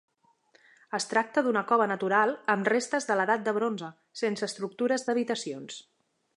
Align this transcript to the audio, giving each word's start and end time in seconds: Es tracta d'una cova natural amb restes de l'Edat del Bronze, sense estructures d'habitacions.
Es 0.99 1.05
tracta 1.11 1.43
d'una 1.47 1.63
cova 1.73 1.87
natural 1.91 2.33
amb 2.55 2.71
restes 2.75 3.09
de 3.11 3.19
l'Edat 3.21 3.45
del 3.49 3.57
Bronze, 3.61 3.93
sense 4.25 4.51
estructures 4.51 5.07
d'habitacions. 5.11 5.83